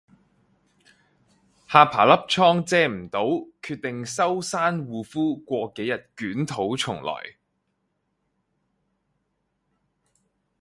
[1.67, 3.19] 下巴粒瘡遮唔到，
[3.61, 7.37] 決定收山護膚過幾日捲土重來